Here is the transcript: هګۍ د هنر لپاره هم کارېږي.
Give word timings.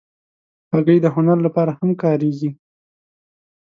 هګۍ 0.71 0.97
د 1.01 1.05
هنر 1.15 1.37
لپاره 1.45 1.71
هم 1.79 1.89
کارېږي. 2.01 2.49